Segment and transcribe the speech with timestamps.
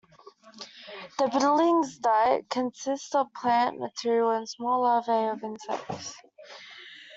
[1.19, 6.15] The bitterling's diet consists of plant material and small larvae of insects.